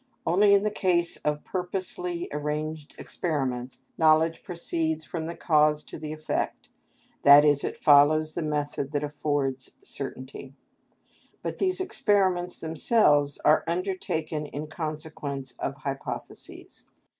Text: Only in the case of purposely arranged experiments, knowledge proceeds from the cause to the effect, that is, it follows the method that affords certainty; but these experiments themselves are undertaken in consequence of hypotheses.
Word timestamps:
Only 0.25 0.55
in 0.55 0.63
the 0.63 0.71
case 0.71 1.17
of 1.17 1.43
purposely 1.45 2.27
arranged 2.31 2.95
experiments, 2.97 3.83
knowledge 3.99 4.41
proceeds 4.41 5.03
from 5.05 5.27
the 5.27 5.35
cause 5.35 5.83
to 5.83 5.99
the 5.99 6.11
effect, 6.11 6.69
that 7.21 7.45
is, 7.45 7.63
it 7.63 7.77
follows 7.77 8.33
the 8.33 8.41
method 8.41 8.93
that 8.93 9.03
affords 9.03 9.69
certainty; 9.83 10.55
but 11.43 11.59
these 11.59 11.79
experiments 11.79 12.57
themselves 12.57 13.37
are 13.45 13.63
undertaken 13.67 14.47
in 14.47 14.65
consequence 14.65 15.51
of 15.59 15.75
hypotheses. 15.75 16.87